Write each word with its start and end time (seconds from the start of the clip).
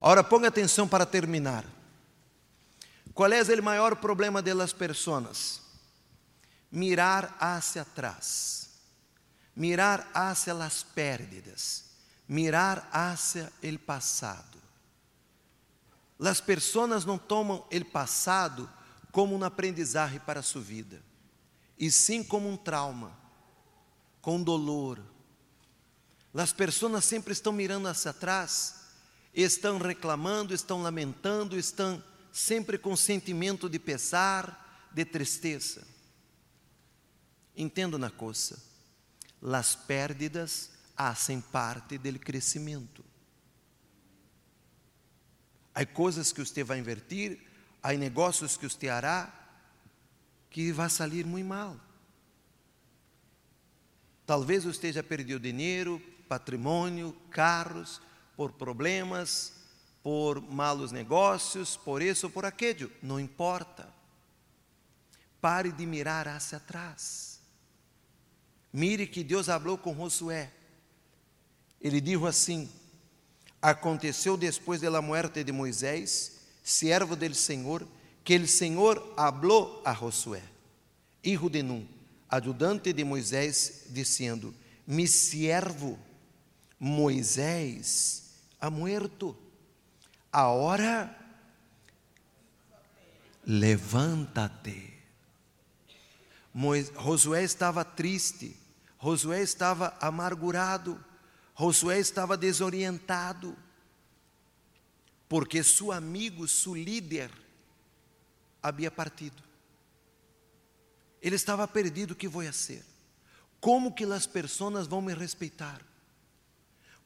Ahora 0.00 0.24
ponga 0.24 0.48
atenção 0.48 0.88
para 0.88 1.04
terminar. 1.04 1.64
Qual 3.12 3.30
é 3.30 3.42
o 3.42 3.62
maior 3.62 3.96
problema 3.96 4.40
das 4.40 4.72
pessoas? 4.72 5.60
Mirar 6.72 7.36
hacia 7.38 7.82
atrás, 7.82 8.70
mirar 9.54 10.08
hacia 10.14 10.54
as 10.54 10.82
pérdidas, 10.82 11.84
mirar 12.26 12.88
hacia 12.92 13.52
el 13.60 13.78
passado. 13.78 14.58
As 16.18 16.40
pessoas 16.40 17.04
não 17.04 17.18
tomam 17.18 17.66
o 17.70 17.84
passado 17.86 18.70
como 19.10 19.36
um 19.36 19.44
aprendizagem 19.44 20.20
para 20.20 20.42
sua 20.42 20.62
vida, 20.62 21.02
e 21.78 21.90
sim 21.90 22.22
como 22.22 22.48
um 22.48 22.56
trauma, 22.56 23.12
com 24.22 24.42
dolor. 24.42 24.98
As 26.32 26.52
pessoas 26.52 27.04
sempre 27.04 27.32
estão 27.32 27.52
mirando 27.52 27.88
hacia 27.88 28.12
atrás, 28.12 28.79
estão 29.34 29.78
reclamando, 29.78 30.54
estão 30.54 30.82
lamentando, 30.82 31.58
estão 31.58 32.02
sempre 32.32 32.78
com 32.78 32.96
sentimento 32.96 33.68
de 33.68 33.78
pesar, 33.78 34.88
de 34.92 35.04
tristeza. 35.04 35.86
Entenda 37.56 37.96
uma 37.96 38.10
coisa: 38.10 38.60
as 39.42 39.74
pérdidas 39.74 40.70
fazem 40.96 41.40
parte 41.40 41.96
do 41.96 42.18
crescimento. 42.18 43.04
Há 45.74 45.86
coisas 45.86 46.32
que 46.32 46.44
você 46.44 46.62
vai 46.62 46.78
invertir, 46.78 47.40
há 47.82 47.92
negócios 47.94 48.56
que 48.56 48.68
você 48.68 48.88
hará 48.88 49.32
que 50.50 50.72
vai 50.72 50.90
sair 50.90 51.24
muito 51.24 51.46
mal. 51.46 51.80
Talvez 54.26 54.64
você 54.64 54.70
esteja 54.70 55.02
perdido 55.02 55.40
dinheiro, 55.40 56.00
patrimônio, 56.28 57.12
carros, 57.30 58.00
por 58.40 58.52
problemas, 58.52 59.52
por 60.02 60.40
malos 60.40 60.92
negócios, 60.92 61.76
por 61.76 62.00
isso 62.00 62.28
ou 62.28 62.32
por 62.32 62.46
aquilo, 62.46 62.90
não 63.02 63.20
importa. 63.20 63.86
Pare 65.42 65.70
de 65.70 65.84
mirar 65.84 66.26
hacia 66.26 66.56
atrás. 66.56 67.38
Mire 68.72 69.06
que 69.06 69.22
Deus 69.22 69.44
falou 69.44 69.76
com 69.76 69.94
Josué. 69.94 70.50
Ele 71.78 72.00
disse 72.00 72.26
assim: 72.26 72.70
Aconteceu 73.60 74.38
depois 74.38 74.80
da 74.80 75.02
morte 75.02 75.44
de 75.44 75.52
Moisés, 75.52 76.40
servo 76.64 77.14
del 77.14 77.34
Senhor, 77.34 77.86
que 78.24 78.38
o 78.38 78.48
Senhor 78.48 79.12
falou 79.16 79.82
a 79.84 79.92
Josué, 79.92 80.42
hijo 81.22 81.50
de 81.50 81.62
Nun, 81.62 81.86
ajudante 82.26 82.90
de 82.94 83.04
Moisés, 83.04 83.84
dizendo: 83.90 84.54
Mi 84.86 85.06
servo 85.06 85.98
Moisés 86.78 88.29
ha 88.60 88.70
muerto. 88.70 89.36
Ahora 90.30 91.16
levántate. 93.44 94.90
Josué 96.96 97.44
estava 97.44 97.84
triste, 97.84 98.56
Josué 98.98 99.40
estava 99.40 99.96
amargurado, 100.00 101.02
Josué 101.54 102.00
estava 102.00 102.36
desorientado, 102.36 103.56
porque 105.28 105.62
seu 105.62 105.92
amigo, 105.92 106.46
seu 106.48 106.74
líder, 106.74 107.30
havia 108.62 108.90
partido. 108.90 109.42
Ele 111.22 111.36
estava 111.36 111.66
perdido, 111.68 112.12
o 112.12 112.16
que 112.16 112.26
vou 112.26 112.44
fazer? 112.44 112.84
Como 113.60 113.94
que 113.94 114.04
as 114.04 114.26
pessoas 114.26 114.86
vão 114.86 115.00
me 115.00 115.14
respeitar? 115.14 115.80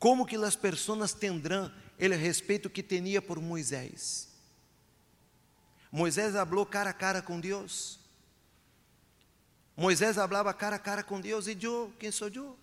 Como 0.00 0.24
que 0.24 0.34
as 0.34 0.56
pessoas 0.56 1.12
tendrão 1.12 1.70
ele 1.98 2.16
respeito 2.16 2.70
que 2.70 2.82
tinha 2.82 3.20
por 3.20 3.38
Moisés. 3.38 4.30
Moisés 5.92 6.32
falou 6.32 6.64
cara 6.64 6.88
a 6.88 6.94
cara 6.94 7.20
com 7.20 7.38
Deus. 7.38 8.00
Moisés 9.76 10.16
falava 10.16 10.54
cara 10.54 10.76
a 10.76 10.78
cara 10.78 11.02
com 11.02 11.20
Deus 11.20 11.46
e 11.46 11.58
eu, 11.62 11.92
quem 11.98 12.10
sou 12.10 12.28
eu? 12.28 12.58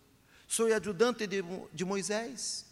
Sou 0.48 0.74
ajudante 0.74 1.28
de, 1.28 1.44
de 1.72 1.86
Moisés. 1.86 2.66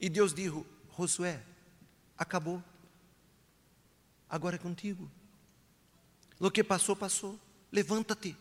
E 0.00 0.08
Deus 0.08 0.32
disse: 0.32 0.64
Josué, 0.96 1.42
acabou. 2.16 2.62
Agora 4.28 4.54
é 4.54 4.58
contigo. 4.58 5.10
O 6.38 6.48
que 6.48 6.62
passou, 6.62 6.94
passou. 6.94 7.36
Levanta-te. 7.72 8.36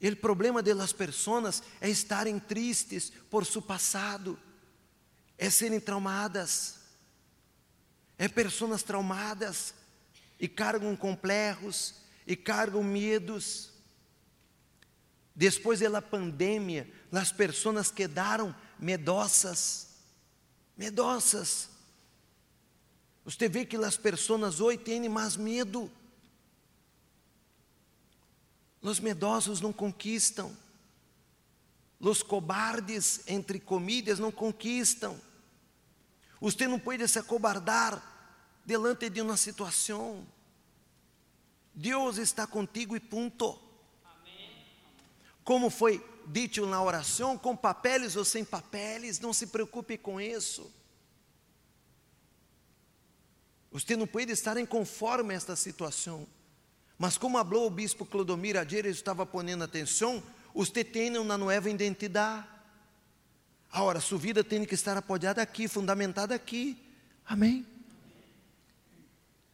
O 0.00 0.16
problema 0.16 0.62
das 0.62 0.92
pessoas 0.92 1.62
é 1.80 1.88
estarem 1.88 2.38
tristes 2.38 3.10
por 3.30 3.46
seu 3.46 3.62
passado 3.62 4.38
é 5.38 5.50
serem 5.50 5.80
traumadas, 5.80 6.76
é 8.18 8.28
pessoas 8.28 8.82
traumadas 8.82 9.74
e 10.40 10.48
cargam 10.48 10.96
complexos 10.96 11.94
e 12.26 12.34
cargam 12.34 12.82
medos. 12.82 13.70
Depois 15.34 15.80
da 15.80 16.00
pandemia, 16.00 16.90
as 17.12 17.30
pessoas 17.30 17.90
quedaram 17.90 18.54
medosas, 18.78 19.88
medosas. 20.76 21.68
Você 23.24 23.48
vê 23.48 23.66
que 23.66 23.76
as 23.76 23.96
pessoas 23.98 24.60
hoje 24.60 24.78
têm 24.78 25.08
mais 25.08 25.36
medo. 25.36 25.90
Os 28.86 29.00
medosos 29.00 29.60
não 29.60 29.72
conquistam. 29.72 30.56
Os 31.98 32.22
cobardes, 32.22 33.20
entre 33.26 33.58
comillas, 33.58 34.20
não 34.20 34.30
conquistam. 34.30 35.20
Você 36.40 36.68
não 36.68 36.78
pode 36.78 37.08
se 37.08 37.18
acobardar 37.18 38.00
delante 38.64 39.10
de 39.10 39.20
uma 39.20 39.36
situação. 39.36 40.24
Deus 41.74 42.16
está 42.16 42.46
contigo 42.46 42.94
e 42.94 43.00
ponto. 43.00 43.60
Como 45.42 45.68
foi 45.68 46.00
dito 46.24 46.64
na 46.64 46.80
oração, 46.80 47.36
com 47.36 47.56
papéis 47.56 48.14
ou 48.14 48.24
sem 48.24 48.44
papéis, 48.44 49.18
não 49.18 49.32
se 49.32 49.48
preocupe 49.48 49.98
com 49.98 50.20
isso. 50.20 50.70
Você 53.72 53.96
não 53.96 54.06
pode 54.06 54.30
estar 54.30 54.56
inconforme 54.56 55.34
a 55.34 55.36
esta 55.36 55.56
situação. 55.56 56.24
Mas 56.98 57.18
como 57.18 57.38
falou 57.38 57.66
o 57.66 57.70
bispo 57.70 58.06
Clodomir 58.06 58.56
ayer, 58.56 58.86
ele 58.86 58.90
estava 58.90 59.26
ponendo 59.26 59.64
atenção, 59.64 60.22
você 60.54 60.82
tem 60.82 61.16
uma 61.18 61.36
nova 61.36 61.68
identidade. 61.68 62.46
Agora, 63.70 64.00
sua 64.00 64.18
vida 64.18 64.42
tem 64.42 64.64
que 64.64 64.74
estar 64.74 64.96
apoiada 64.96 65.42
aqui, 65.42 65.68
fundamentada 65.68 66.34
aqui. 66.34 66.78
Amém? 67.26 67.66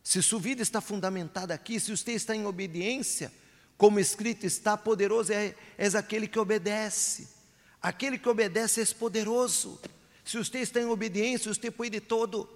Se 0.03 0.23
sua 0.23 0.39
vida 0.39 0.63
está 0.63 0.81
fundamentada 0.81 1.55
aqui, 1.55 1.81
se 1.81 1.97
você 1.97 2.13
está 2.13 2.35
em 2.35 2.47
obediência, 2.47 3.33
como 3.77 3.99
escrito 3.99 4.47
está, 4.47 4.77
poderoso 4.77 5.33
é, 5.33 5.55
és 5.77 5.95
aquele 5.95 6.29
que 6.29 6.39
obedece. 6.39 7.29
Aquele 7.81 8.17
que 8.17 8.29
obedece 8.29 8.81
é 8.81 8.87
poderoso. 8.87 9.81
Se 10.25 10.39
você 10.39 10.59
está 10.59 10.81
em 10.81 10.87
obediência, 10.87 11.53
você 11.53 11.71
pode 11.71 12.01
todo. 12.01 12.49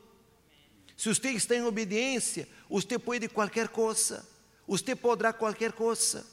Se 0.97 1.09
você 1.09 1.31
está 1.31 1.57
em 1.57 1.63
obediência, 1.63 2.49
você 2.71 2.97
pode 2.99 3.29
qualquer 3.29 3.69
coisa. 3.69 4.36
Você 4.67 4.97
poderá 4.97 5.33
qualquer 5.33 5.73
coisa. 5.73 6.27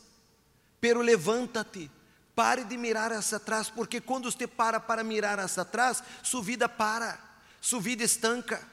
Pero 0.79 1.01
levanta-te 1.01 1.89
Pare 2.35 2.63
de 2.63 2.77
mirar 2.77 3.11
hacia 3.11 3.37
atrás, 3.37 3.69
porque 3.69 4.01
quando 4.01 4.31
você 4.31 4.47
para 4.47 4.79
para 4.79 5.03
mirar 5.03 5.39
hacia 5.39 5.61
atrás, 5.61 6.03
sua 6.23 6.41
vida 6.41 6.67
para, 6.67 7.19
sua 7.61 7.79
vida 7.79 8.03
estanca. 8.03 8.67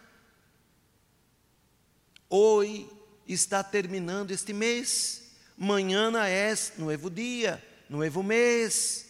Hoje 2.28 2.88
está 3.28 3.62
terminando 3.62 4.30
este 4.30 4.54
mês, 4.54 5.32
amanhã 5.60 6.10
é 6.26 6.54
novo 6.78 7.10
dia, 7.10 7.62
novo 7.88 8.22
mês, 8.22 9.08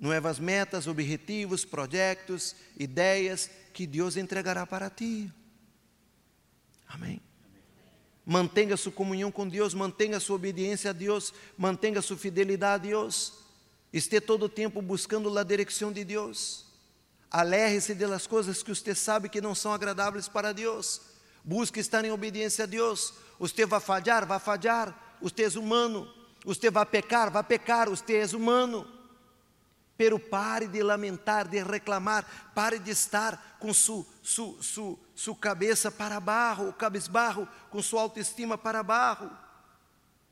novas 0.00 0.38
metas, 0.38 0.86
objetivos, 0.86 1.66
projetos, 1.66 2.56
ideias 2.78 3.50
que 3.74 3.86
Deus 3.86 4.16
entregará 4.16 4.66
para 4.66 4.88
ti. 4.88 5.30
Amém. 6.88 7.20
Mantenha 8.24 8.76
sua 8.76 8.92
comunhão 8.92 9.32
com 9.32 9.48
Deus, 9.48 9.74
mantenha 9.74 10.20
sua 10.20 10.36
obediência 10.36 10.90
a 10.90 10.92
Deus, 10.92 11.34
mantenha 11.58 12.00
sua 12.00 12.16
fidelidade 12.16 12.86
a 12.86 12.90
Deus. 12.90 13.32
Esteja 13.92 14.22
todo 14.22 14.44
o 14.44 14.48
tempo 14.48 14.80
buscando 14.80 15.36
a 15.36 15.42
direção 15.42 15.92
de 15.92 16.04
Deus. 16.04 16.64
Alerre-se 17.30 17.94
das 17.94 18.26
coisas 18.26 18.62
que 18.62 18.74
você 18.74 18.94
sabe 18.94 19.28
que 19.28 19.40
não 19.40 19.54
são 19.54 19.72
agradáveis 19.72 20.28
para 20.28 20.52
Deus. 20.52 21.00
Busque 21.44 21.80
estar 21.80 22.04
em 22.04 22.10
obediência 22.10 22.64
a 22.64 22.66
Deus. 22.66 23.14
Você 23.38 23.66
vai 23.66 23.80
falhar, 23.80 24.26
vai 24.26 24.38
falhar. 24.38 25.16
Você 25.20 25.42
é 25.42 25.58
humano. 25.58 26.08
Você 26.44 26.70
vai 26.70 26.86
pecar, 26.86 27.30
vai 27.30 27.42
pecar. 27.42 27.88
Você 27.88 28.16
é 28.16 28.36
humano. 28.36 28.86
Pero 30.02 30.18
pare 30.18 30.66
de 30.66 30.82
lamentar, 30.82 31.46
de 31.46 31.62
reclamar, 31.62 32.26
pare 32.52 32.80
de 32.80 32.90
estar 32.90 33.56
com 33.60 33.72
sua, 33.72 34.04
sua, 34.20 34.60
sua, 34.60 34.98
sua 35.14 35.36
cabeça 35.36 35.92
para 35.92 36.18
barro, 36.18 36.72
cabisbarro, 36.72 37.46
com 37.70 37.80
sua 37.80 38.02
autoestima 38.02 38.58
para 38.58 38.82
barro. 38.82 39.30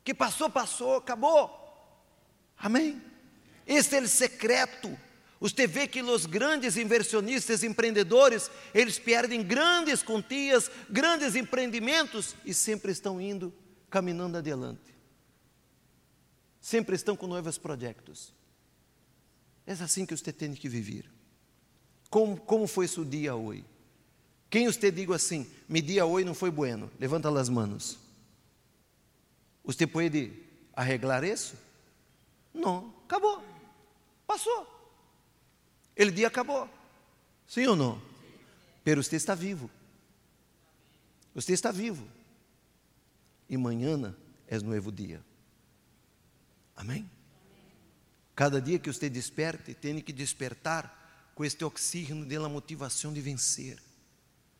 Que 0.03 0.13
passou, 0.13 0.49
passou, 0.49 0.97
acabou. 0.97 1.49
Amém? 2.57 3.01
Este 3.65 3.95
é 3.95 4.01
o 4.01 4.09
secreto. 4.09 4.99
Você 5.39 5.65
vê 5.65 5.87
que 5.87 6.01
os 6.01 6.25
grandes 6.25 6.75
inversionistas, 6.75 7.63
empreendedores, 7.63 8.51
eles 8.73 8.99
perdem 8.99 9.41
grandes 9.41 10.03
quantias, 10.03 10.69
grandes 10.89 11.33
empreendimentos 11.33 12.35
e 12.43 12.53
sempre 12.53 12.91
estão 12.91 13.21
indo, 13.21 13.53
caminhando 13.89 14.37
adiante. 14.37 14.93
Sempre 16.59 16.93
estão 16.97 17.15
com 17.15 17.25
novos 17.25 17.57
projetos. 17.57 18.40
É 19.65 19.73
assim 19.73 20.05
que 20.05 20.15
você 20.15 20.31
tem 20.31 20.53
que 20.53 20.67
viver. 20.67 21.05
Como, 22.09 22.37
como 22.37 22.67
foi 22.67 22.87
seu 22.87 23.05
dia 23.05 23.35
hoje? 23.35 23.63
Quem 24.49 24.67
você 24.67 24.91
diga 24.91 25.15
assim, 25.15 25.49
meu 25.67 25.81
dia 25.81 26.05
hoje 26.05 26.25
não 26.25 26.33
foi 26.33 26.51
bueno? 26.51 26.91
Levanta 26.99 27.29
as 27.39 27.47
mãos. 27.47 27.97
Você 29.63 29.87
pode 29.87 30.33
arreglar 30.73 31.23
isso? 31.23 31.55
Não, 32.53 32.93
acabou. 33.05 33.41
Passou. 34.27 34.67
Ele 35.95 36.11
dia 36.11 36.27
acabou. 36.27 36.69
Sim 37.47 37.67
ou 37.67 37.75
não? 37.75 38.01
Pero 38.83 39.03
você 39.03 39.15
está 39.15 39.35
vivo. 39.35 39.69
Você 41.33 41.53
está 41.53 41.71
vivo. 41.71 42.05
E 43.47 43.55
amanhã 43.55 44.15
é 44.47 44.59
novo 44.59 44.91
dia. 44.91 45.23
Amém? 46.75 47.09
Cada 48.35 48.61
dia 48.61 48.79
que 48.79 48.91
você 48.91 49.09
desperte, 49.09 49.73
tem 49.73 49.99
que 49.99 50.13
despertar 50.13 51.31
com 51.35 51.43
este 51.43 51.63
oxígeno 51.63 52.25
da 52.25 52.49
motivação 52.49 53.11
de 53.13 53.21
vencer. 53.21 53.77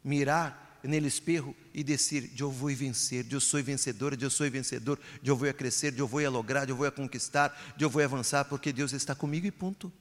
Mirar 0.03 0.79
no 0.83 1.07
espelho 1.07 1.55
e 1.73 1.83
dizer: 1.83 2.31
Eu 2.37 2.51
vou 2.51 2.73
vencer, 2.75 3.25
eu 3.31 3.39
sou 3.39 3.61
vencedora, 3.63 4.17
eu 4.19 4.29
sou 4.29 4.49
vencedor, 4.49 4.99
eu 5.23 5.35
vou 5.35 5.53
crescer, 5.53 5.97
eu 5.97 6.07
vou 6.07 6.27
lograr, 6.29 6.67
eu 6.69 6.75
vou 6.75 6.87
a 6.87 6.91
conquistar, 6.91 7.55
eu 7.79 7.89
vou 7.89 8.03
avançar, 8.03 8.45
porque 8.45 8.73
Deus 8.73 8.93
está 8.93 9.13
comigo 9.13 9.45
e 9.45 9.51
ponto. 9.51 9.91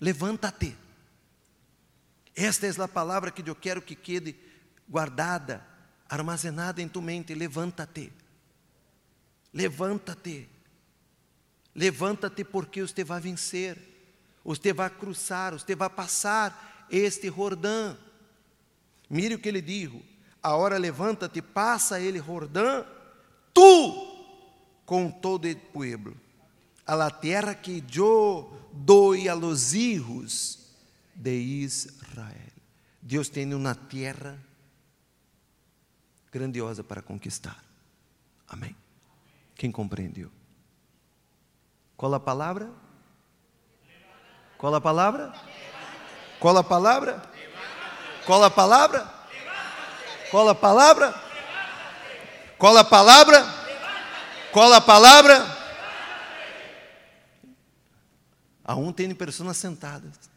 Levanta-te. 0.00 0.76
Esta 2.34 2.66
é 2.66 2.82
a 2.82 2.88
palavra 2.88 3.30
que 3.30 3.48
eu 3.48 3.54
quero 3.54 3.82
que 3.82 3.94
quede 3.94 4.34
guardada, 4.88 5.64
armazenada 6.08 6.80
em 6.80 6.88
tu 6.88 7.02
mente. 7.02 7.34
Levanta-te. 7.34 8.12
Levanta-te. 9.52 10.48
Levanta-te 11.74 12.44
porque 12.44 12.82
você 12.82 13.04
vai 13.04 13.20
vencer. 13.20 13.78
Você 14.44 14.72
vai 14.72 14.90
cruzar, 14.90 15.52
você 15.52 15.74
vai 15.74 15.90
passar 15.90 16.86
este 16.90 17.28
Jordão. 17.28 17.96
Mire 19.08 19.34
o 19.34 19.38
que 19.38 19.48
ele 19.48 19.60
dijo: 19.60 20.02
A 20.42 20.56
hora 20.56 20.78
levanta-te, 20.78 21.42
passa 21.42 22.00
ele 22.00 22.18
Jordão, 22.18 22.86
tu 23.52 24.08
com 24.86 25.10
todo 25.10 25.48
o 25.48 25.56
povo 25.56 26.16
a 26.90 26.96
la 26.96 27.20
tierra 27.20 27.54
que 27.54 27.82
yo 27.82 28.50
doy 28.72 29.28
a 29.28 29.34
los 29.36 29.74
hijos 29.74 30.58
de 31.14 31.36
Israel. 31.36 32.50
Deus 33.00 33.30
tem 33.30 33.54
uma 33.54 33.76
terra 33.76 34.36
grandiosa 36.32 36.82
para 36.82 37.00
conquistar. 37.00 37.62
Amém. 38.48 38.74
Quem 39.54 39.70
compreendeu? 39.70 40.32
Qual 42.00 42.14
a 42.14 42.18
palavra? 42.18 42.70
Qual 44.56 44.74
a 44.74 44.80
palavra? 44.80 45.34
Qual 46.40 46.56
a 46.56 46.64
palavra? 46.64 47.22
Qual 48.24 48.42
a 48.42 48.48
palavra? 48.48 49.14
Qual 50.30 50.48
a 50.48 50.54
palavra? 50.54 51.14
Qual 52.56 52.78
a 52.78 52.84
palavra? 52.84 53.44
Qual 54.50 54.72
a 54.72 54.80
palavra? 54.80 55.46
Aún 58.64 58.94
tem 58.94 59.14
pessoas 59.14 59.58
sentadas. 59.58 60.29